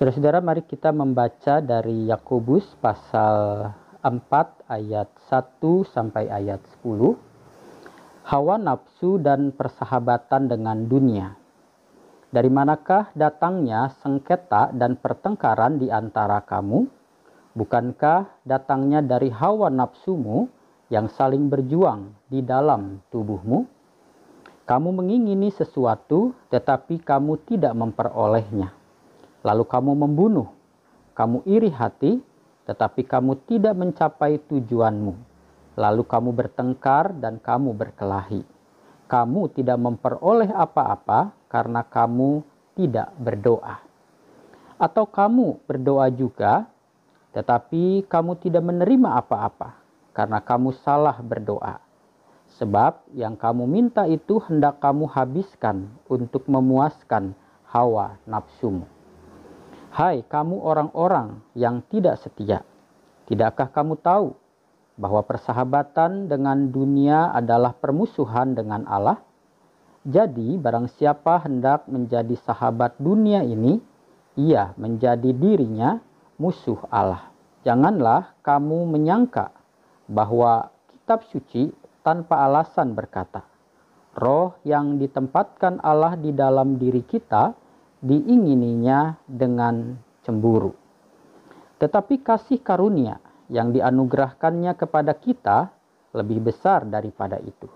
Saudara-saudara, 0.00 0.40
mari 0.40 0.64
kita 0.64 0.96
membaca 0.96 1.60
dari 1.60 2.08
Yakobus 2.08 2.64
pasal 2.80 3.68
4 4.00 4.64
ayat 4.64 5.12
1 5.28 5.60
sampai 5.92 6.24
ayat 6.24 6.56
10. 6.80 7.20
Hawa 8.24 8.56
nafsu 8.56 9.20
dan 9.20 9.52
persahabatan 9.52 10.48
dengan 10.48 10.88
dunia. 10.88 11.36
Dari 12.32 12.48
manakah 12.48 13.12
datangnya 13.12 13.92
sengketa 14.00 14.72
dan 14.72 14.96
pertengkaran 14.96 15.76
di 15.76 15.92
antara 15.92 16.40
kamu? 16.48 16.88
Bukankah 17.52 18.40
datangnya 18.48 19.04
dari 19.04 19.28
hawa 19.28 19.68
nafsumu 19.68 20.48
yang 20.88 21.12
saling 21.12 21.52
berjuang 21.52 22.16
di 22.24 22.40
dalam 22.40 23.04
tubuhmu? 23.12 23.68
Kamu 24.64 24.96
mengingini 24.96 25.52
sesuatu, 25.52 26.32
tetapi 26.48 27.04
kamu 27.04 27.36
tidak 27.44 27.76
memperolehnya. 27.76 28.79
Lalu 29.40 29.64
kamu 29.64 29.92
membunuh, 29.96 30.52
kamu 31.16 31.40
iri 31.48 31.72
hati, 31.72 32.20
tetapi 32.68 33.08
kamu 33.08 33.40
tidak 33.48 33.72
mencapai 33.72 34.36
tujuanmu. 34.44 35.16
Lalu 35.80 36.02
kamu 36.04 36.30
bertengkar 36.36 37.16
dan 37.16 37.40
kamu 37.40 37.72
berkelahi. 37.72 38.44
Kamu 39.08 39.50
tidak 39.56 39.80
memperoleh 39.80 40.52
apa-apa 40.52 41.32
karena 41.48 41.80
kamu 41.82 42.44
tidak 42.76 43.10
berdoa. 43.16 43.80
Atau 44.76 45.08
kamu 45.08 45.64
berdoa 45.64 46.12
juga, 46.12 46.68
tetapi 47.32 48.04
kamu 48.06 48.38
tidak 48.44 48.60
menerima 48.60 49.18
apa-apa 49.24 49.80
karena 50.12 50.38
kamu 50.44 50.76
salah 50.84 51.16
berdoa. 51.24 51.80
Sebab 52.60 53.08
yang 53.16 53.40
kamu 53.40 53.64
minta 53.64 54.04
itu 54.04 54.36
hendak 54.42 54.84
kamu 54.84 55.08
habiskan 55.08 55.88
untuk 56.10 56.44
memuaskan 56.44 57.32
hawa 57.70 58.18
nafsumu. 58.26 58.99
Hai 59.90 60.22
kamu 60.22 60.62
orang-orang 60.62 61.42
yang 61.58 61.82
tidak 61.90 62.22
setia, 62.22 62.62
tidakkah 63.26 63.66
kamu 63.74 63.98
tahu 63.98 64.38
bahwa 64.94 65.18
persahabatan 65.26 66.30
dengan 66.30 66.70
dunia 66.70 67.34
adalah 67.34 67.74
permusuhan 67.74 68.54
dengan 68.54 68.86
Allah? 68.86 69.18
Jadi, 70.06 70.54
barang 70.62 70.94
siapa 70.94 71.42
hendak 71.42 71.90
menjadi 71.90 72.38
sahabat 72.38 73.02
dunia 73.02 73.42
ini, 73.42 73.82
ia 74.38 74.70
menjadi 74.78 75.34
dirinya 75.34 75.98
musuh 76.38 76.78
Allah. 76.86 77.26
Janganlah 77.66 78.38
kamu 78.46 78.86
menyangka 78.94 79.50
bahwa 80.06 80.70
kitab 80.94 81.26
suci 81.34 81.74
tanpa 82.06 82.46
alasan 82.46 82.94
berkata, 82.94 83.42
"Roh 84.14 84.54
yang 84.62 85.02
ditempatkan 85.02 85.82
Allah 85.82 86.14
di 86.14 86.30
dalam 86.30 86.78
diri 86.78 87.02
kita." 87.02 87.58
Diingininya 88.00 89.20
dengan 89.28 89.96
cemburu. 90.24 90.72
Tetapi 91.80 92.20
kasih 92.20 92.60
karunia 92.60 93.20
yang 93.48 93.72
dianugerahkannya 93.72 94.72
kepada 94.76 95.16
kita 95.16 95.72
lebih 96.14 96.52
besar 96.52 96.86
daripada 96.86 97.36
itu. 97.40 97.66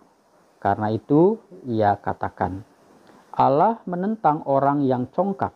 Karena 0.62 0.89
itu 0.89 1.36
ia 1.69 1.98
katakan, 1.98 2.64
Allah 3.34 3.83
menentang 3.91 4.47
orang 4.47 4.86
yang 4.86 5.11
congkak, 5.11 5.52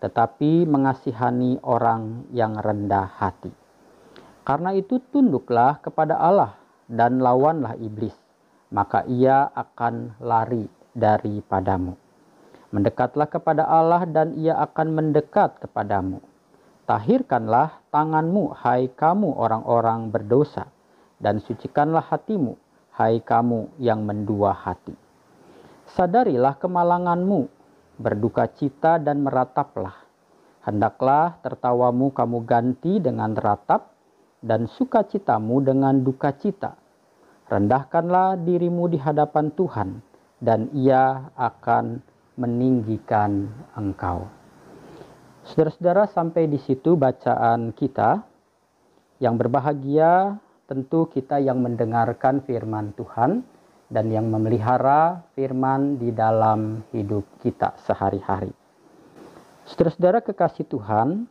tetapi 0.00 0.64
mengasihani 0.64 1.60
orang 1.60 2.24
yang 2.32 2.56
rendah 2.56 3.04
hati. 3.20 3.52
Karena 4.40 4.72
itu 4.72 4.98
tunduklah 5.12 5.78
kepada 5.84 6.16
Allah 6.16 6.56
dan 6.88 7.20
lawanlah 7.20 7.76
iblis, 7.76 8.16
maka 8.72 9.04
ia 9.04 9.52
akan 9.52 10.16
lari 10.24 10.64
daripadamu. 10.96 11.99
Mendekatlah 12.70 13.26
kepada 13.26 13.66
Allah 13.66 14.06
dan 14.06 14.38
ia 14.38 14.54
akan 14.54 14.94
mendekat 14.94 15.58
kepadamu. 15.58 16.22
Tahirkanlah 16.86 17.82
tanganmu, 17.90 18.54
hai 18.62 18.90
kamu 18.90 19.34
orang-orang 19.34 20.10
berdosa, 20.10 20.70
dan 21.18 21.42
sucikanlah 21.42 22.02
hatimu, 22.06 22.54
hai 22.94 23.18
kamu 23.22 23.74
yang 23.82 24.06
mendua 24.06 24.54
hati. 24.54 24.94
Sadarilah 25.90 26.58
kemalanganmu, 26.62 27.50
berduka 27.98 28.46
cita 28.54 29.02
dan 29.02 29.26
merataplah. 29.26 30.06
Hendaklah 30.62 31.42
tertawamu 31.42 32.14
kamu 32.14 32.38
ganti 32.46 33.02
dengan 33.02 33.34
ratap, 33.34 33.90
dan 34.40 34.70
sukacitamu 34.70 35.58
dengan 35.66 36.06
duka 36.06 36.32
cita. 36.38 36.78
Rendahkanlah 37.50 38.38
dirimu 38.46 38.86
di 38.86 38.98
hadapan 39.02 39.50
Tuhan, 39.50 39.98
dan 40.38 40.70
ia 40.70 41.34
akan 41.34 41.98
meninggikan 42.40 43.52
engkau. 43.76 44.24
Saudara-saudara, 45.44 46.08
sampai 46.08 46.48
di 46.48 46.56
situ 46.56 46.96
bacaan 46.96 47.76
kita. 47.76 48.24
Yang 49.20 49.34
berbahagia 49.36 50.40
tentu 50.64 51.04
kita 51.12 51.36
yang 51.44 51.60
mendengarkan 51.60 52.40
firman 52.40 52.96
Tuhan 52.96 53.44
dan 53.92 54.08
yang 54.08 54.32
memelihara 54.32 55.20
firman 55.36 56.00
di 56.00 56.08
dalam 56.08 56.80
hidup 56.88 57.28
kita 57.44 57.76
sehari-hari. 57.84 58.54
Saudara-saudara 59.68 60.24
kekasih 60.24 60.64
Tuhan, 60.72 61.28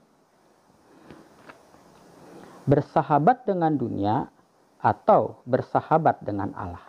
bersahabat 2.69 3.49
dengan 3.49 3.73
dunia 3.73 4.29
atau 4.77 5.41
bersahabat 5.49 6.21
dengan 6.21 6.53
Allah. 6.53 6.88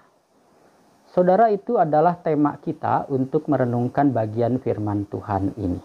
Saudara, 1.11 1.51
itu 1.51 1.75
adalah 1.75 2.23
tema 2.23 2.55
kita 2.63 3.11
untuk 3.11 3.51
merenungkan 3.51 4.15
bagian 4.15 4.63
firman 4.63 5.11
Tuhan 5.11 5.59
ini. 5.59 5.83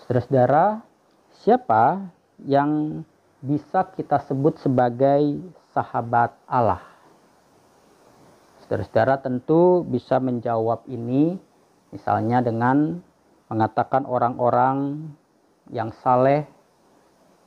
Saudara-saudara, 0.00 0.80
siapa 1.44 2.08
yang 2.48 3.04
bisa 3.44 3.84
kita 3.92 4.16
sebut 4.24 4.56
sebagai 4.64 5.44
sahabat 5.76 6.32
Allah? 6.48 6.80
Saudara-saudara 8.64 9.20
tentu 9.20 9.84
bisa 9.84 10.16
menjawab 10.16 10.88
ini 10.88 11.36
misalnya 11.92 12.40
dengan 12.40 13.04
mengatakan 13.52 14.08
orang-orang 14.08 15.04
yang 15.68 15.92
saleh, 16.00 16.48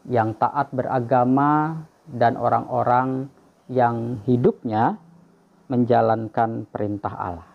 yang 0.05 0.37
taat 0.37 0.69
beragama, 0.77 1.89
dan 2.05 2.37
orang-orang 2.37 3.33
yang 3.65 4.21
hidupnya 4.29 5.01
menjalankan 5.73 6.69
perintah 6.69 7.13
Allah. 7.17 7.49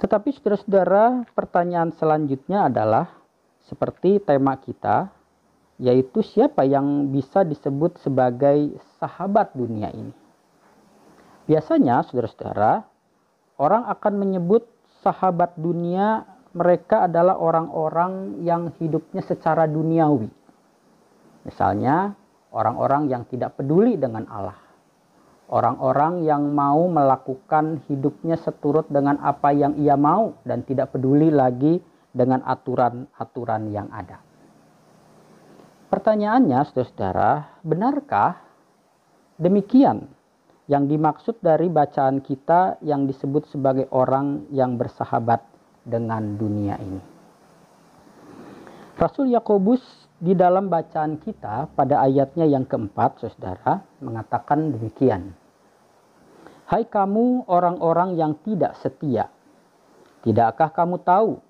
Tetapi 0.00 0.32
saudara-saudara, 0.32 1.28
pertanyaan 1.36 1.92
selanjutnya 1.92 2.72
adalah 2.72 3.12
seperti 3.68 4.16
tema 4.24 4.56
kita, 4.56 5.12
yaitu 5.76 6.24
siapa 6.24 6.64
yang 6.64 7.12
bisa 7.12 7.44
disebut 7.44 8.00
sebagai 8.00 8.80
sahabat 8.96 9.52
dunia 9.52 9.92
ini. 9.92 10.10
Biasanya 11.44 12.00
saudara-saudara, 12.08 12.82
orang 13.60 13.84
akan 13.92 14.12
menyebut 14.16 14.64
sahabat 15.04 15.52
dunia 15.60 16.24
mereka 16.56 17.06
adalah 17.06 17.36
orang-orang 17.36 18.42
yang 18.42 18.72
hidupnya 18.80 19.20
secara 19.20 19.68
duniawi. 19.68 20.32
Misalnya, 21.46 22.16
orang-orang 22.50 23.10
yang 23.12 23.22
tidak 23.28 23.54
peduli 23.58 23.98
dengan 23.98 24.26
Allah 24.30 24.61
Orang-orang 25.52 26.24
yang 26.24 26.56
mau 26.56 26.88
melakukan 26.88 27.84
hidupnya 27.84 28.40
seturut 28.40 28.88
dengan 28.88 29.20
apa 29.20 29.52
yang 29.52 29.76
ia 29.76 30.00
mau 30.00 30.32
dan 30.48 30.64
tidak 30.64 30.96
peduli 30.96 31.28
lagi 31.28 31.76
dengan 32.08 32.40
aturan-aturan 32.40 33.68
yang 33.68 33.92
ada. 33.92 34.16
Pertanyaannya, 35.92 36.56
saudara-saudara, 36.64 37.60
benarkah 37.60 38.40
demikian 39.36 40.08
yang 40.72 40.88
dimaksud 40.88 41.36
dari 41.44 41.68
bacaan 41.68 42.24
kita 42.24 42.80
yang 42.80 43.04
disebut 43.04 43.44
sebagai 43.52 43.92
orang 43.92 44.48
yang 44.56 44.80
bersahabat 44.80 45.44
dengan 45.84 46.40
dunia 46.40 46.80
ini? 46.80 47.00
Rasul 48.96 49.36
Yakobus 49.36 49.84
di 50.16 50.32
dalam 50.32 50.72
bacaan 50.72 51.20
kita 51.20 51.68
pada 51.76 52.00
ayatnya 52.00 52.48
yang 52.48 52.64
keempat, 52.64 53.20
saudara, 53.20 53.84
mengatakan 54.00 54.72
demikian. 54.72 55.41
Hai 56.66 56.86
kamu 56.86 57.50
orang-orang 57.50 58.16
yang 58.16 58.38
tidak 58.46 58.78
setia, 58.80 59.28
tidakkah 60.22 60.70
kamu 60.70 61.02
tahu 61.02 61.42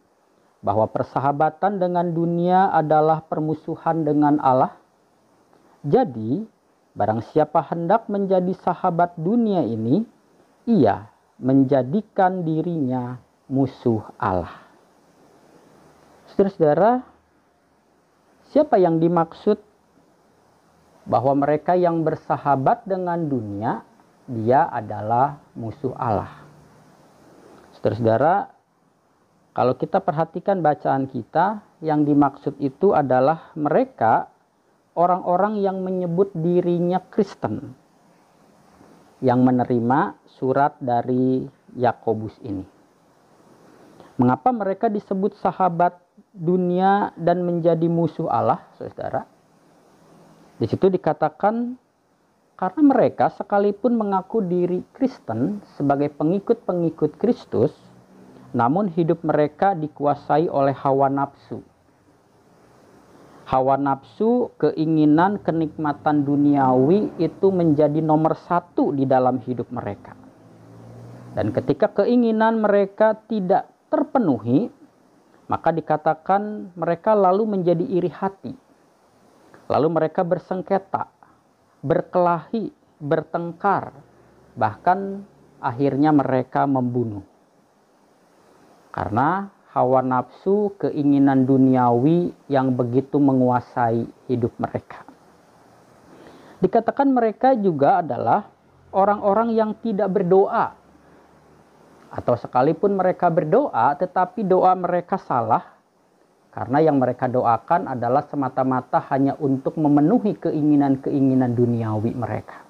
bahwa 0.64 0.88
persahabatan 0.88 1.78
dengan 1.78 2.10
dunia 2.10 2.72
adalah 2.72 3.22
permusuhan 3.26 4.02
dengan 4.02 4.40
Allah? 4.40 4.74
Jadi, 5.82 6.46
barang 6.94 7.22
siapa 7.30 7.60
hendak 7.70 8.06
menjadi 8.06 8.54
sahabat 8.62 9.18
dunia 9.18 9.66
ini, 9.66 10.06
ia 10.64 11.10
menjadikan 11.42 12.46
dirinya 12.46 13.18
musuh 13.50 14.02
Allah. 14.16 14.62
Saudara-saudara, 16.32 17.04
siapa 18.48 18.80
yang 18.80 18.96
dimaksud 18.96 19.60
bahwa 21.04 21.34
mereka 21.34 21.74
yang 21.74 22.06
bersahabat 22.06 22.86
dengan 22.86 23.26
dunia 23.26 23.82
dia 24.26 24.70
adalah 24.70 25.42
musuh 25.58 25.94
Allah. 25.98 26.42
Saudara-saudara, 27.76 28.52
kalau 29.52 29.74
kita 29.76 29.98
perhatikan 29.98 30.62
bacaan 30.62 31.10
kita, 31.10 31.60
yang 31.82 32.06
dimaksud 32.06 32.56
itu 32.62 32.94
adalah 32.94 33.50
mereka 33.58 34.30
orang-orang 34.94 35.58
yang 35.58 35.82
menyebut 35.82 36.30
dirinya 36.32 37.02
Kristen 37.02 37.74
yang 39.18 39.42
menerima 39.42 40.18
surat 40.38 40.78
dari 40.78 41.46
Yakobus 41.74 42.38
ini. 42.42 42.62
Mengapa 44.18 44.54
mereka 44.54 44.86
disebut 44.86 45.34
sahabat 45.42 45.98
dunia 46.30 47.10
dan 47.18 47.42
menjadi 47.42 47.86
musuh 47.90 48.30
Allah, 48.30 48.62
Saudara? 48.78 49.26
Di 50.58 50.70
situ 50.70 50.86
dikatakan 50.86 51.74
karena 52.62 52.94
mereka 52.94 53.26
sekalipun 53.34 53.98
mengaku 53.98 54.38
diri 54.38 54.86
Kristen 54.94 55.66
sebagai 55.74 56.14
pengikut-pengikut 56.14 57.18
Kristus, 57.18 57.74
namun 58.54 58.86
hidup 58.86 59.26
mereka 59.26 59.74
dikuasai 59.74 60.46
oleh 60.46 60.70
hawa 60.70 61.10
nafsu. 61.10 61.58
Hawa 63.50 63.74
nafsu, 63.74 64.54
keinginan, 64.62 65.42
kenikmatan 65.42 66.22
duniawi 66.22 67.10
itu 67.18 67.50
menjadi 67.50 67.98
nomor 67.98 68.38
satu 68.38 68.94
di 68.94 69.10
dalam 69.10 69.42
hidup 69.42 69.66
mereka. 69.74 70.14
Dan 71.34 71.50
ketika 71.50 71.90
keinginan 71.90 72.62
mereka 72.62 73.18
tidak 73.26 73.74
terpenuhi, 73.90 74.70
maka 75.50 75.74
dikatakan 75.74 76.70
mereka 76.78 77.18
lalu 77.18 77.58
menjadi 77.58 77.82
iri 77.82 78.10
hati. 78.14 78.54
Lalu 79.66 79.88
mereka 79.90 80.22
bersengketa, 80.22 81.10
berkelahi, 81.82 82.70
bertengkar, 83.02 83.90
bahkan 84.54 85.26
akhirnya 85.58 86.14
mereka 86.14 86.64
membunuh. 86.64 87.26
Karena 88.94 89.50
hawa 89.74 90.00
nafsu, 90.04 90.78
keinginan 90.78 91.42
duniawi 91.42 92.30
yang 92.46 92.78
begitu 92.78 93.18
menguasai 93.18 94.06
hidup 94.30 94.54
mereka. 94.62 95.02
Dikatakan 96.62 97.10
mereka 97.10 97.58
juga 97.58 97.98
adalah 97.98 98.46
orang-orang 98.94 99.50
yang 99.50 99.74
tidak 99.82 100.12
berdoa. 100.14 100.78
Atau 102.12 102.36
sekalipun 102.36 102.94
mereka 102.94 103.32
berdoa, 103.32 103.96
tetapi 103.98 104.44
doa 104.44 104.76
mereka 104.76 105.16
salah 105.18 105.71
karena 106.52 106.84
yang 106.84 107.00
mereka 107.00 107.32
doakan 107.32 107.88
adalah 107.88 108.28
semata-mata 108.28 109.00
hanya 109.08 109.32
untuk 109.40 109.80
memenuhi 109.80 110.36
keinginan-keinginan 110.36 111.56
duniawi 111.56 112.12
mereka. 112.12 112.60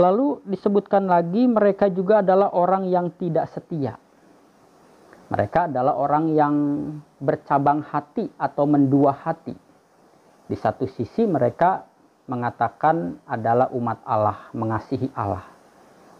Lalu 0.00 0.40
disebutkan 0.48 1.08
lagi 1.08 1.44
mereka 1.44 1.92
juga 1.92 2.24
adalah 2.24 2.52
orang 2.56 2.88
yang 2.88 3.12
tidak 3.16 3.52
setia. 3.52 4.00
Mereka 5.28 5.68
adalah 5.72 5.96
orang 5.96 6.24
yang 6.32 6.54
bercabang 7.20 7.84
hati 7.84 8.28
atau 8.40 8.64
mendua 8.64 9.12
hati. 9.12 9.56
Di 10.46 10.56
satu 10.56 10.88
sisi 10.88 11.26
mereka 11.26 11.84
mengatakan 12.28 13.18
adalah 13.26 13.68
umat 13.74 13.98
Allah, 14.06 14.38
mengasihi 14.54 15.10
Allah. 15.12 15.55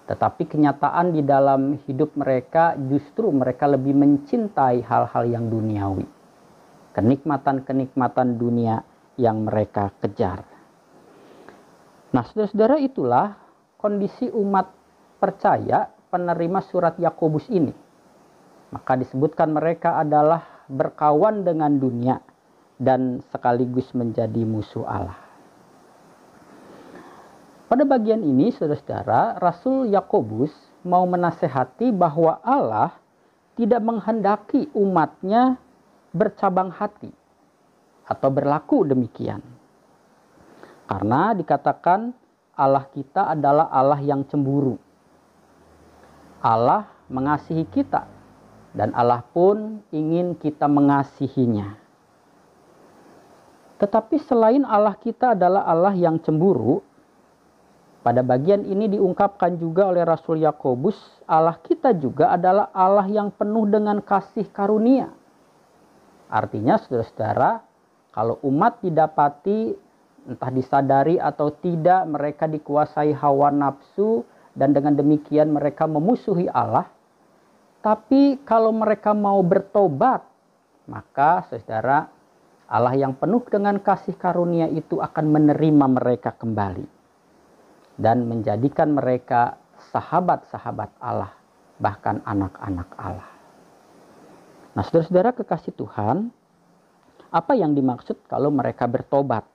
Tetapi 0.06 0.46
kenyataan 0.46 1.10
di 1.10 1.26
dalam 1.26 1.82
hidup 1.82 2.14
mereka 2.14 2.78
justru 2.78 3.26
mereka 3.34 3.66
lebih 3.66 3.90
mencintai 3.90 4.86
hal-hal 4.86 5.24
yang 5.26 5.50
duniawi. 5.50 6.06
Kenikmatan-kenikmatan 6.94 8.38
dunia 8.38 8.86
yang 9.18 9.42
mereka 9.42 9.90
kejar. 9.98 10.46
Nah, 12.14 12.22
saudara-saudara 12.22 12.78
itulah 12.78 13.34
kondisi 13.76 14.30
umat 14.30 14.70
percaya 15.18 15.90
penerima 15.90 16.62
surat 16.64 16.94
Yakobus 16.96 17.50
ini. 17.50 17.74
Maka 18.70 18.94
disebutkan 18.94 19.50
mereka 19.50 19.98
adalah 19.98 20.64
berkawan 20.70 21.42
dengan 21.42 21.76
dunia 21.76 22.22
dan 22.78 23.20
sekaligus 23.34 23.90
menjadi 23.92 24.42
musuh 24.46 24.86
Allah. 24.86 25.25
Pada 27.66 27.82
bagian 27.82 28.22
ini, 28.22 28.54
saudara-saudara, 28.54 29.42
Rasul 29.42 29.90
Yakobus 29.90 30.54
mau 30.86 31.02
menasehati 31.02 31.90
bahwa 31.90 32.38
Allah 32.46 32.94
tidak 33.58 33.82
menghendaki 33.82 34.70
umatnya 34.70 35.58
bercabang 36.14 36.70
hati 36.70 37.10
atau 38.06 38.28
berlaku 38.30 38.86
demikian. 38.86 39.42
Karena 40.86 41.34
dikatakan 41.34 42.14
Allah 42.54 42.86
kita 42.86 43.34
adalah 43.34 43.66
Allah 43.74 43.98
yang 43.98 44.22
cemburu. 44.30 44.78
Allah 46.38 46.86
mengasihi 47.10 47.66
kita 47.66 48.06
dan 48.78 48.94
Allah 48.94 49.26
pun 49.34 49.82
ingin 49.90 50.38
kita 50.38 50.70
mengasihinya. 50.70 51.82
Tetapi 53.82 54.22
selain 54.22 54.62
Allah 54.62 54.94
kita 54.94 55.34
adalah 55.34 55.66
Allah 55.66 55.92
yang 55.98 56.22
cemburu, 56.22 56.85
pada 58.06 58.22
bagian 58.22 58.62
ini 58.62 58.86
diungkapkan 58.86 59.58
juga 59.58 59.90
oleh 59.90 60.06
Rasul 60.06 60.38
Yakobus, 60.46 60.94
Allah 61.26 61.58
kita 61.58 61.90
juga 61.90 62.30
adalah 62.30 62.70
Allah 62.70 63.10
yang 63.10 63.34
penuh 63.34 63.66
dengan 63.66 63.98
kasih 63.98 64.46
karunia. 64.54 65.10
Artinya 66.30 66.78
saudara-saudara, 66.78 67.66
kalau 68.14 68.38
umat 68.46 68.78
didapati 68.78 69.74
entah 70.30 70.54
disadari 70.54 71.18
atau 71.18 71.50
tidak 71.50 72.06
mereka 72.06 72.46
dikuasai 72.46 73.10
hawa 73.10 73.50
nafsu 73.50 74.22
dan 74.54 74.70
dengan 74.70 74.94
demikian 74.94 75.50
mereka 75.50 75.90
memusuhi 75.90 76.46
Allah. 76.46 76.86
Tapi 77.82 78.38
kalau 78.46 78.70
mereka 78.70 79.18
mau 79.18 79.42
bertobat, 79.42 80.22
maka 80.86 81.42
saudara 81.50 82.06
Allah 82.70 82.94
yang 82.94 83.18
penuh 83.18 83.42
dengan 83.50 83.82
kasih 83.82 84.14
karunia 84.14 84.70
itu 84.70 85.02
akan 85.02 85.26
menerima 85.26 85.86
mereka 85.90 86.30
kembali 86.30 86.95
dan 87.96 88.28
menjadikan 88.28 88.92
mereka 88.92 89.56
sahabat-sahabat 89.92 90.90
Allah, 91.00 91.32
bahkan 91.80 92.20
anak-anak 92.24 92.88
Allah. 93.00 93.30
Nah, 94.76 94.84
saudara-saudara 94.84 95.32
kekasih 95.32 95.72
Tuhan, 95.72 96.28
apa 97.32 97.52
yang 97.56 97.72
dimaksud 97.72 98.28
kalau 98.28 98.52
mereka 98.52 98.84
bertobat? 98.84 99.48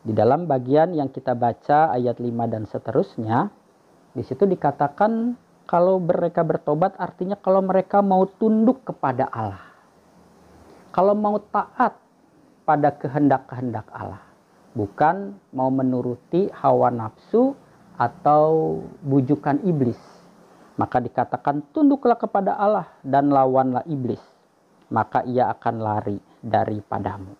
Di 0.00 0.16
dalam 0.16 0.48
bagian 0.48 0.96
yang 0.96 1.12
kita 1.12 1.36
baca 1.36 1.92
ayat 1.92 2.16
5 2.16 2.24
dan 2.48 2.64
seterusnya, 2.64 3.52
di 4.16 4.24
situ 4.24 4.48
dikatakan 4.48 5.36
kalau 5.68 6.00
mereka 6.00 6.40
bertobat 6.40 6.96
artinya 6.96 7.36
kalau 7.36 7.60
mereka 7.60 8.00
mau 8.00 8.24
tunduk 8.24 8.80
kepada 8.88 9.28
Allah. 9.28 9.68
Kalau 10.90 11.12
mau 11.12 11.36
taat 11.38 11.94
pada 12.64 12.90
kehendak-kehendak 12.96 13.86
Allah 13.92 14.29
bukan 14.74 15.34
mau 15.54 15.68
menuruti 15.68 16.50
hawa 16.54 16.90
nafsu 16.90 17.54
atau 17.98 18.78
bujukan 19.04 19.60
iblis. 19.66 19.98
Maka 20.80 20.96
dikatakan 20.96 21.60
tunduklah 21.76 22.16
kepada 22.16 22.56
Allah 22.56 22.88
dan 23.04 23.28
lawanlah 23.28 23.84
iblis, 23.84 24.22
maka 24.88 25.20
ia 25.28 25.52
akan 25.52 25.76
lari 25.76 26.16
daripadamu. 26.40 27.36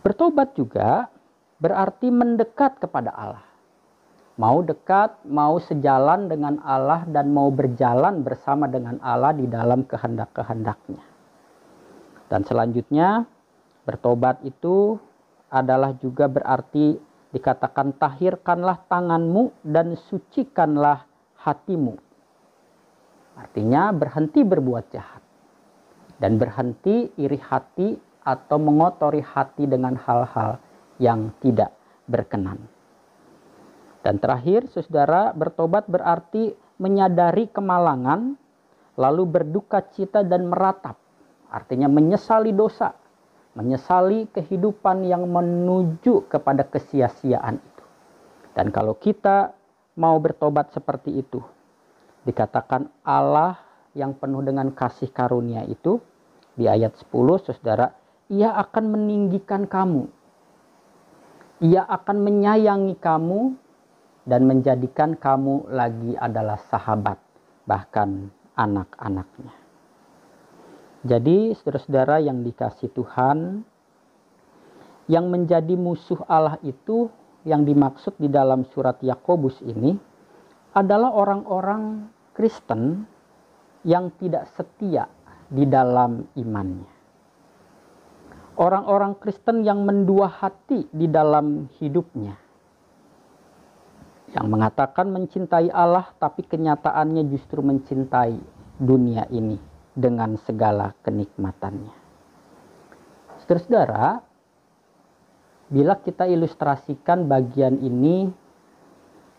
Bertobat 0.00 0.56
juga 0.56 1.12
berarti 1.60 2.08
mendekat 2.08 2.80
kepada 2.80 3.12
Allah. 3.12 3.44
Mau 4.40 4.64
dekat, 4.64 5.20
mau 5.28 5.60
sejalan 5.60 6.32
dengan 6.32 6.56
Allah 6.64 7.04
dan 7.04 7.28
mau 7.36 7.52
berjalan 7.52 8.24
bersama 8.24 8.64
dengan 8.64 8.96
Allah 9.04 9.36
di 9.36 9.44
dalam 9.44 9.84
kehendak-kehendaknya. 9.84 11.04
Dan 12.32 12.48
selanjutnya 12.48 13.28
bertobat 13.84 14.40
itu 14.48 14.96
adalah 15.50 15.98
juga 15.98 16.30
berarti 16.30 16.94
dikatakan 17.34 17.98
tahirkanlah 17.98 18.86
tanganmu 18.86 19.66
dan 19.66 19.98
sucikanlah 20.08 21.06
hatimu. 21.42 21.98
Artinya 23.38 23.90
berhenti 23.94 24.42
berbuat 24.46 24.84
jahat 24.94 25.22
dan 26.18 26.36
berhenti 26.36 27.10
iri 27.18 27.38
hati 27.38 27.98
atau 28.22 28.58
mengotori 28.60 29.24
hati 29.24 29.64
dengan 29.66 29.96
hal-hal 29.96 30.60
yang 31.00 31.32
tidak 31.40 31.72
berkenan. 32.04 32.60
Dan 34.04 34.20
terakhir, 34.20 34.68
saudara, 34.68 35.32
bertobat 35.32 35.88
berarti 35.88 36.52
menyadari 36.80 37.48
kemalangan, 37.52 38.36
lalu 38.96 39.24
berduka 39.28 39.84
cita 39.92 40.24
dan 40.24 40.48
meratap. 40.48 40.96
Artinya 41.52 41.88
menyesali 41.88 42.52
dosa 42.52 42.99
menyesali 43.54 44.30
kehidupan 44.30 45.02
yang 45.06 45.26
menuju 45.26 46.30
kepada 46.30 46.62
kesia-siaan 46.66 47.58
itu. 47.58 47.84
Dan 48.54 48.70
kalau 48.70 48.94
kita 48.94 49.54
mau 49.98 50.16
bertobat 50.22 50.70
seperti 50.70 51.18
itu, 51.18 51.42
dikatakan 52.22 52.86
Allah 53.02 53.58
yang 53.96 54.14
penuh 54.14 54.42
dengan 54.46 54.70
kasih 54.70 55.10
karunia 55.10 55.66
itu 55.66 55.98
di 56.54 56.70
ayat 56.70 56.94
10 56.94 57.10
Saudara, 57.42 57.90
ia 58.30 58.54
akan 58.54 58.84
meninggikan 58.94 59.66
kamu. 59.66 60.06
Ia 61.60 61.84
akan 61.84 62.16
menyayangi 62.24 62.96
kamu 63.02 63.40
dan 64.24 64.46
menjadikan 64.46 65.18
kamu 65.18 65.68
lagi 65.68 66.14
adalah 66.16 66.56
sahabat 66.70 67.18
bahkan 67.68 68.32
anak-anaknya. 68.56 69.59
Jadi, 71.00 71.56
saudara-saudara 71.56 72.20
yang 72.20 72.44
dikasih 72.44 72.92
Tuhan, 72.92 73.64
yang 75.08 75.32
menjadi 75.32 75.72
musuh 75.74 76.20
Allah 76.28 76.60
itu 76.60 77.08
yang 77.48 77.64
dimaksud 77.64 78.20
di 78.20 78.28
dalam 78.28 78.68
surat 78.68 79.00
Yakobus 79.00 79.58
ini 79.64 79.96
adalah 80.76 81.10
orang-orang 81.10 82.12
Kristen 82.36 83.08
yang 83.82 84.12
tidak 84.20 84.46
setia 84.54 85.08
di 85.48 85.64
dalam 85.64 86.28
imannya. 86.36 87.00
Orang-orang 88.60 89.16
Kristen 89.16 89.64
yang 89.64 89.82
mendua 89.88 90.28
hati 90.28 90.84
di 90.92 91.08
dalam 91.08 91.72
hidupnya. 91.80 92.36
Yang 94.30 94.46
mengatakan 94.46 95.10
mencintai 95.10 95.72
Allah 95.72 96.12
tapi 96.20 96.44
kenyataannya 96.44 97.24
justru 97.34 97.64
mencintai 97.64 98.36
dunia 98.78 99.26
ini 99.32 99.69
dengan 99.94 100.38
segala 100.46 100.94
kenikmatannya. 101.02 101.94
Saudara-saudara, 103.42 104.22
bila 105.70 105.98
kita 106.02 106.26
ilustrasikan 106.26 107.30
bagian 107.30 107.78
ini 107.78 108.30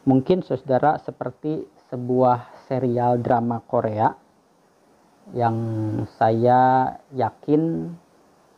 mungkin 0.08 0.42
saudara 0.42 0.98
seperti 1.04 1.68
sebuah 1.92 2.68
serial 2.72 3.20
drama 3.20 3.60
Korea 3.68 4.16
yang 5.36 5.56
saya 6.18 6.88
yakin 7.12 7.92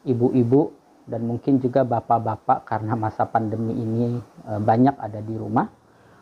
ibu-ibu 0.05 0.71
dan 1.09 1.27
mungkin 1.27 1.59
juga 1.59 1.83
bapak-bapak 1.83 2.63
karena 2.63 2.95
masa 2.95 3.27
pandemi 3.27 3.75
ini 3.75 4.21
eh, 4.47 4.61
banyak 4.61 4.95
ada 4.95 5.19
di 5.19 5.35
rumah 5.35 5.67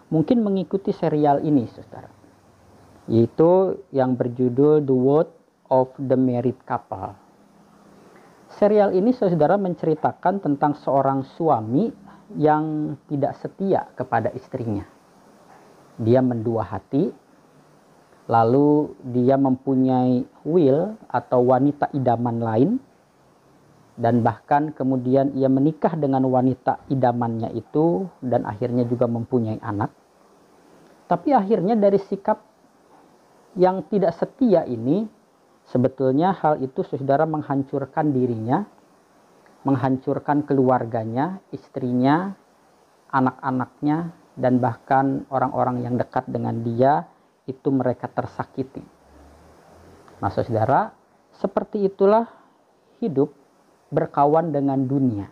mungkin 0.10 0.42
mengikuti 0.42 0.90
serial 0.96 1.46
ini 1.46 1.70
saudara 1.70 2.10
yaitu 3.12 3.82
yang 3.94 4.16
berjudul 4.18 4.82
The 4.82 4.96
World 4.96 5.41
of 5.72 5.96
the 5.96 6.20
Married 6.20 6.60
Couple 6.68 7.16
serial 8.60 8.92
ini 8.92 9.16
saudara 9.16 9.56
menceritakan 9.56 10.44
tentang 10.44 10.76
seorang 10.76 11.24
suami 11.24 11.88
yang 12.36 12.96
tidak 13.08 13.40
setia 13.40 13.88
kepada 13.96 14.30
istrinya 14.36 14.84
dia 15.96 16.20
mendua 16.20 16.68
hati 16.68 17.16
lalu 18.28 18.92
dia 19.16 19.40
mempunyai 19.40 20.28
will 20.44 21.00
atau 21.08 21.40
wanita 21.42 21.90
idaman 21.96 22.38
lain 22.44 22.72
dan 24.00 24.24
bahkan 24.26 24.72
kemudian 24.72 25.36
ia 25.36 25.52
menikah 25.52 25.94
dengan 26.00 26.26
wanita 26.26 26.88
idamannya 26.88 27.52
itu 27.54 28.10
dan 28.24 28.48
akhirnya 28.48 28.88
juga 28.88 29.06
mempunyai 29.06 29.60
anak. 29.62 29.94
Tapi 31.06 31.36
akhirnya 31.36 31.76
dari 31.76 32.00
sikap 32.00 32.40
yang 33.60 33.84
tidak 33.92 34.16
setia 34.16 34.64
ini 34.64 35.06
sebetulnya 35.70 36.34
hal 36.34 36.58
itu 36.64 36.82
saudara 36.82 37.30
menghancurkan 37.30 38.10
dirinya, 38.10 38.66
menghancurkan 39.62 40.42
keluarganya, 40.48 41.38
istrinya, 41.54 42.34
anak-anaknya 43.12 44.16
dan 44.40 44.58
bahkan 44.58 45.28
orang-orang 45.30 45.84
yang 45.86 45.96
dekat 46.00 46.26
dengan 46.32 46.64
dia 46.64 47.06
itu 47.46 47.70
mereka 47.70 48.08
tersakiti. 48.08 48.82
Nah, 50.24 50.32
saudara, 50.32 50.94
seperti 51.38 51.86
itulah 51.86 52.26
hidup 53.02 53.34
berkawan 53.92 54.54
dengan 54.54 54.80
dunia. 54.86 55.28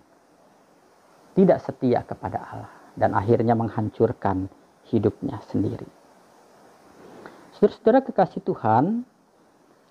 Tidak 1.38 1.60
setia 1.64 2.04
kepada 2.04 2.40
Allah 2.44 2.74
dan 3.00 3.16
akhirnya 3.16 3.56
menghancurkan 3.56 4.52
hidupnya 4.92 5.40
sendiri. 5.48 5.88
Saudara-saudara 7.56 8.04
kekasih 8.04 8.42
Tuhan, 8.44 9.06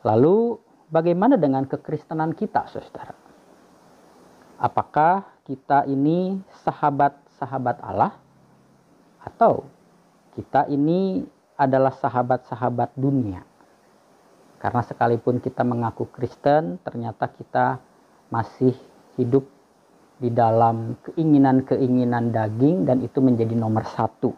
lalu 0.02 0.58
bagaimana 0.90 1.36
dengan 1.36 1.64
kekristenan 1.68 2.32
kita, 2.34 2.66
saudara? 2.70 3.14
Apakah 4.58 5.38
kita 5.48 5.88
ini 5.88 6.38
sahabat-sahabat 6.66 7.76
Allah 7.80 8.12
atau 9.24 9.64
kita 10.36 10.68
ini 10.70 11.24
adalah 11.58 11.90
sahabat-sahabat 11.90 12.94
dunia. 12.94 13.42
Karena 14.62 14.82
sekalipun 14.86 15.42
kita 15.42 15.66
mengaku 15.66 16.06
Kristen, 16.10 16.78
ternyata 16.86 17.26
kita 17.30 17.82
masih 18.30 18.74
hidup 19.18 19.46
di 20.18 20.30
dalam 20.30 20.98
keinginan-keinginan 21.02 22.30
daging 22.30 22.86
dan 22.86 23.02
itu 23.02 23.18
menjadi 23.18 23.54
nomor 23.54 23.86
satu 23.86 24.34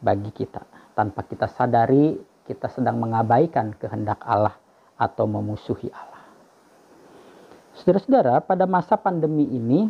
bagi 0.00 0.32
kita. 0.32 0.64
Tanpa 0.92 1.24
kita 1.24 1.48
sadari, 1.48 2.16
kita 2.44 2.68
sedang 2.68 3.00
mengabaikan 3.00 3.72
kehendak 3.76 4.20
Allah 4.24 4.59
atau 5.00 5.24
memusuhi 5.24 5.88
Allah. 5.88 6.20
Saudara-saudara, 7.80 8.44
pada 8.44 8.68
masa 8.68 9.00
pandemi 9.00 9.48
ini, 9.48 9.88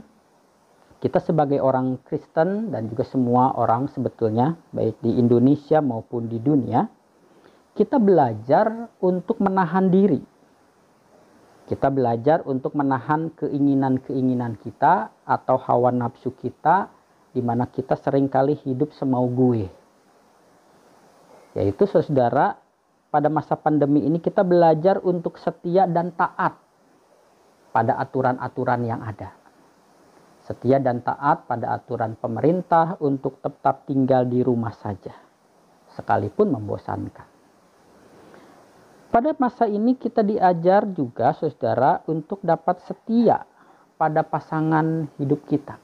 kita 1.02 1.18
sebagai 1.18 1.58
orang 1.58 1.98
Kristen 2.06 2.70
dan 2.70 2.86
juga 2.86 3.02
semua 3.02 3.50
orang 3.58 3.90
sebetulnya 3.90 4.54
baik 4.70 5.02
di 5.02 5.18
Indonesia 5.18 5.82
maupun 5.82 6.30
di 6.30 6.38
dunia 6.38 6.86
kita 7.72 7.96
belajar 7.96 8.92
untuk 9.00 9.40
menahan 9.40 9.88
diri. 9.88 10.20
Kita 11.64 11.88
belajar 11.88 12.44
untuk 12.44 12.76
menahan 12.76 13.32
keinginan-keinginan 13.32 14.60
kita 14.60 15.08
atau 15.24 15.56
hawa 15.56 15.88
nafsu 15.88 16.36
kita 16.36 16.92
di 17.32 17.40
mana 17.40 17.64
kita 17.64 17.96
sering 17.96 18.28
kali 18.28 18.60
hidup 18.68 18.92
semau 18.92 19.24
gue. 19.32 19.64
Yaitu 21.56 21.88
saudara, 21.88 22.59
pada 23.10 23.26
masa 23.26 23.58
pandemi 23.58 24.06
ini 24.06 24.22
kita 24.22 24.46
belajar 24.46 25.02
untuk 25.02 25.36
setia 25.36 25.90
dan 25.90 26.14
taat 26.14 26.54
pada 27.74 27.98
aturan-aturan 27.98 28.80
yang 28.86 29.02
ada 29.02 29.40
setia 30.50 30.82
dan 30.82 30.98
taat 31.06 31.46
pada 31.46 31.78
aturan 31.78 32.18
pemerintah 32.18 32.98
untuk 32.98 33.38
tetap 33.38 33.86
tinggal 33.86 34.26
di 34.26 34.42
rumah 34.42 34.74
saja, 34.74 35.14
sekalipun 35.94 36.50
membosankan. 36.50 37.28
Pada 39.14 39.30
masa 39.38 39.70
ini 39.70 39.94
kita 39.94 40.26
diajar 40.26 40.90
juga 40.90 41.34
saudara 41.38 42.02
untuk 42.10 42.42
dapat 42.42 42.82
setia 42.82 43.46
pada 43.94 44.26
pasangan 44.26 45.06
hidup 45.22 45.46
kita, 45.46 45.78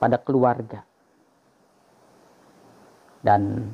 pada 0.00 0.16
keluarga. 0.16 0.84
Dan 3.20 3.72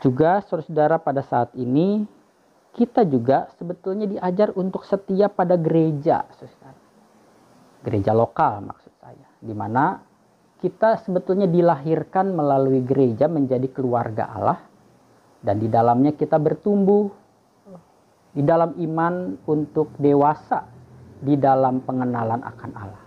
juga 0.00 0.40
saudara 0.48 0.96
pada 0.96 1.20
saat 1.24 1.52
ini 1.56 2.04
kita 2.76 3.04
juga 3.04 3.50
sebetulnya 3.58 4.06
diajar 4.06 4.54
untuk 4.54 4.86
setia 4.86 5.26
pada 5.28 5.58
gereja, 5.58 6.24
saudara. 6.38 6.80
Gereja 7.80 8.12
lokal 8.12 8.60
maksudnya 8.60 9.28
di 9.40 9.54
mana 9.56 9.96
kita 10.60 11.00
sebetulnya 11.00 11.48
dilahirkan 11.48 12.36
melalui 12.36 12.84
gereja 12.84 13.24
menjadi 13.24 13.64
keluarga 13.72 14.28
Allah 14.28 14.60
dan 15.40 15.56
di 15.56 15.72
dalamnya 15.72 16.12
kita 16.12 16.36
bertumbuh 16.36 17.08
di 18.36 18.44
dalam 18.44 18.76
iman 18.76 19.40
untuk 19.48 19.96
dewasa 19.96 20.68
di 21.20 21.34
dalam 21.40 21.80
pengenalan 21.80 22.44
akan 22.44 22.70
Allah. 22.76 23.04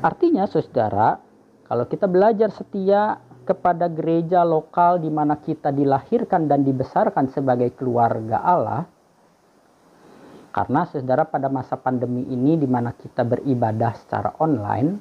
Artinya 0.00 0.46
Saudara, 0.46 1.18
kalau 1.66 1.84
kita 1.90 2.06
belajar 2.06 2.54
setia 2.54 3.18
kepada 3.44 3.86
gereja 3.92 4.40
lokal 4.42 4.98
di 4.98 5.12
mana 5.12 5.36
kita 5.36 5.68
dilahirkan 5.70 6.48
dan 6.48 6.64
dibesarkan 6.64 7.28
sebagai 7.30 7.76
keluarga 7.76 8.40
Allah, 8.40 8.82
karena 10.54 10.88
saudara 10.88 11.28
pada 11.28 11.52
masa 11.52 11.76
pandemi 11.76 12.24
ini 12.26 12.56
di 12.56 12.64
mana 12.64 12.96
kita 12.96 13.22
beribadah 13.22 13.92
secara 14.00 14.34
online, 14.40 14.96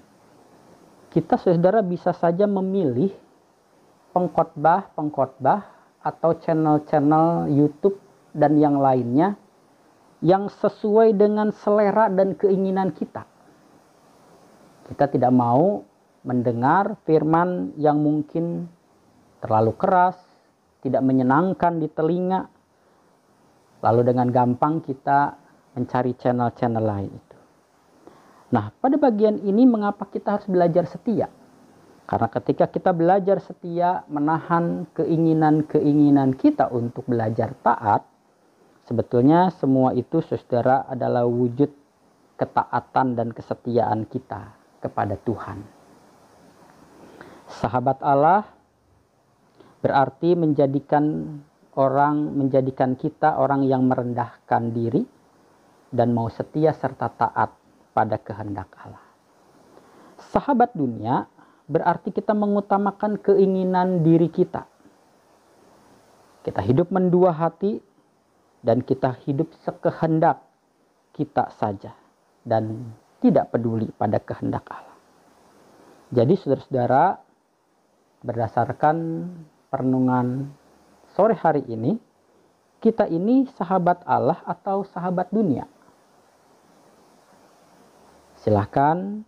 kita 1.14 1.40
saudara 1.40 1.80
bisa 1.80 2.12
saja 2.12 2.44
memilih 2.44 3.16
pengkhotbah-pengkhotbah 4.12 5.62
atau 6.04 6.36
channel-channel 6.38 7.48
YouTube 7.48 7.96
dan 8.36 8.60
yang 8.60 8.78
lainnya 8.82 9.40
yang 10.24 10.48
sesuai 10.48 11.14
dengan 11.20 11.52
selera 11.52 12.08
dan 12.08 12.34
keinginan 12.34 12.96
kita. 12.96 13.28
Kita 14.88 15.06
tidak 15.12 15.32
mau 15.36 15.84
mendengar 16.24 16.96
firman 17.04 17.76
yang 17.76 18.00
mungkin 18.00 18.68
terlalu 19.44 19.76
keras, 19.76 20.16
tidak 20.80 21.04
menyenangkan 21.04 21.80
di 21.80 21.88
telinga. 21.92 22.48
Lalu 23.84 24.02
dengan 24.08 24.32
gampang 24.32 24.80
kita 24.80 25.36
mencari 25.76 26.16
channel-channel 26.16 26.84
lain 26.84 27.12
itu. 27.12 27.38
Nah, 28.56 28.72
pada 28.72 28.96
bagian 28.96 29.44
ini 29.44 29.68
mengapa 29.68 30.08
kita 30.08 30.40
harus 30.40 30.48
belajar 30.48 30.88
setia? 30.88 31.28
Karena 32.04 32.28
ketika 32.32 32.68
kita 32.68 32.92
belajar 32.92 33.40
setia 33.40 34.04
menahan 34.12 34.88
keinginan-keinginan 34.96 36.36
kita 36.36 36.72
untuk 36.72 37.08
belajar 37.08 37.56
taat, 37.64 38.04
sebetulnya 38.88 39.52
semua 39.56 39.96
itu 39.96 40.20
saudara 40.24 40.88
adalah 40.88 41.24
wujud 41.28 41.72
ketaatan 42.36 43.16
dan 43.16 43.32
kesetiaan 43.32 44.04
kita 44.08 44.52
kepada 44.84 45.16
Tuhan. 45.16 45.83
Sahabat 47.62 48.02
Allah 48.02 48.48
berarti 49.84 50.34
menjadikan 50.34 51.38
orang 51.78 52.38
menjadikan 52.38 52.94
kita 52.98 53.38
orang 53.38 53.66
yang 53.66 53.86
merendahkan 53.90 54.74
diri 54.74 55.04
dan 55.94 56.14
mau 56.14 56.30
setia 56.30 56.74
serta 56.74 57.10
taat 57.14 57.54
pada 57.94 58.18
kehendak 58.18 58.70
Allah. 58.82 59.06
Sahabat 60.34 60.74
dunia 60.74 61.30
berarti 61.70 62.10
kita 62.10 62.34
mengutamakan 62.34 63.22
keinginan 63.22 64.02
diri 64.02 64.30
kita. 64.34 64.66
Kita 66.44 66.60
hidup 66.60 66.90
mendua 66.90 67.32
hati 67.32 67.80
dan 68.66 68.82
kita 68.82 69.16
hidup 69.24 69.54
sekehendak 69.64 70.42
kita 71.14 71.54
saja 71.56 71.94
dan 72.44 72.92
tidak 73.24 73.54
peduli 73.54 73.88
pada 73.96 74.20
kehendak 74.20 74.66
Allah. 74.68 74.98
Jadi 76.12 76.34
saudara-saudara 76.36 77.23
berdasarkan 78.24 79.28
perenungan 79.68 80.50
sore 81.14 81.36
hari 81.36 81.62
ini 81.68 82.00
kita 82.84 83.08
ini 83.08 83.48
sahabat 83.56 84.04
Allah 84.04 84.44
atau 84.44 84.84
sahabat 84.84 85.32
dunia? 85.32 85.64
Silahkan 88.44 89.24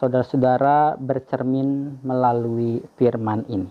saudara-saudara 0.00 0.96
bercermin 0.96 2.00
melalui 2.00 2.80
firman 2.96 3.44
ini. 3.52 3.68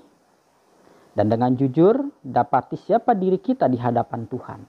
Dan 1.18 1.26
dengan 1.34 1.58
jujur 1.58 2.06
dapati 2.22 2.78
siapa 2.78 3.18
diri 3.18 3.42
kita 3.42 3.66
di 3.66 3.82
hadapan 3.82 4.30
Tuhan. 4.30 4.62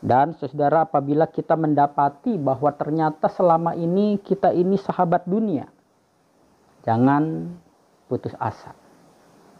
Dan 0.00 0.36
saudara 0.36 0.84
apabila 0.84 1.24
kita 1.24 1.56
mendapati 1.56 2.36
bahwa 2.36 2.68
ternyata 2.76 3.32
selama 3.32 3.72
ini 3.76 4.20
kita 4.20 4.52
ini 4.52 4.76
sahabat 4.76 5.24
dunia. 5.24 5.72
Jangan 6.84 7.52
putus 8.10 8.34
asa. 8.42 8.74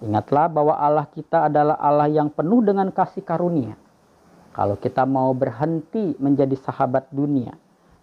Ingatlah 0.02 0.50
bahwa 0.50 0.74
Allah 0.74 1.06
kita 1.06 1.46
adalah 1.46 1.78
Allah 1.78 2.10
yang 2.10 2.34
penuh 2.34 2.66
dengan 2.66 2.90
kasih 2.90 3.22
karunia. 3.22 3.78
Kalau 4.50 4.74
kita 4.74 5.06
mau 5.06 5.30
berhenti 5.30 6.18
menjadi 6.18 6.58
sahabat 6.58 7.06
dunia 7.14 7.54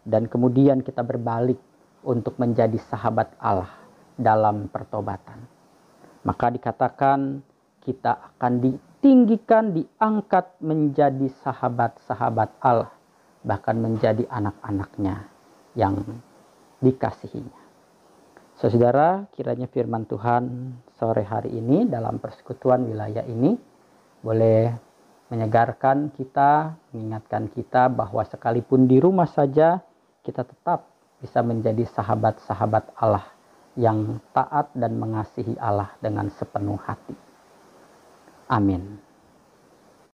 dan 0.07 0.31
kemudian 0.31 0.79
kita 0.79 1.03
berbalik 1.03 1.59
untuk 2.07 2.39
menjadi 2.39 2.79
sahabat 2.87 3.35
Allah 3.43 3.75
dalam 4.15 4.71
pertobatan. 4.71 5.43
Maka 6.23 6.55
dikatakan 6.55 7.43
kita 7.83 8.31
akan 8.31 8.63
ditinggikan, 8.63 9.75
diangkat 9.75 10.55
menjadi 10.63 11.27
sahabat-sahabat 11.43 12.49
Allah, 12.63 12.91
bahkan 13.43 13.75
menjadi 13.75 14.23
anak-anaknya 14.31 15.27
yang 15.75 15.99
dikasihinya. 16.79 17.66
Saudara, 18.57 19.29
kiranya 19.37 19.69
firman 19.69 20.09
Tuhan 20.09 20.73
sore 20.97 21.21
hari 21.21 21.53
ini 21.53 21.85
dalam 21.85 22.17
persekutuan 22.17 22.89
wilayah 22.89 23.21
ini 23.29 23.53
boleh 24.25 24.73
menyegarkan 25.29 26.09
kita, 26.17 26.73
mengingatkan 26.89 27.53
kita 27.53 27.85
bahwa 27.85 28.25
sekalipun 28.25 28.89
di 28.89 28.97
rumah 28.97 29.29
saja 29.29 29.77
kita 30.25 30.41
tetap 30.41 30.89
bisa 31.21 31.45
menjadi 31.45 31.85
sahabat-sahabat 31.85 32.97
Allah 32.97 33.29
yang 33.77 34.17
taat 34.33 34.73
dan 34.73 34.97
mengasihi 34.97 35.53
Allah 35.61 35.93
dengan 36.01 36.25
sepenuh 36.33 36.81
hati. 36.81 37.13
Amin. 38.49 39.06